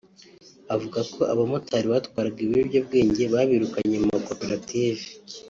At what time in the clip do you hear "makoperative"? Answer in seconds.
4.15-5.05